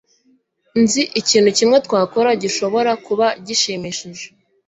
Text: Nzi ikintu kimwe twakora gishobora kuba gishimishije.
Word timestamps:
Nzi 0.81 1.01
ikintu 1.19 1.49
kimwe 1.57 1.77
twakora 1.85 2.29
gishobora 2.41 2.91
kuba 3.05 3.27
gishimishije. 3.45 4.25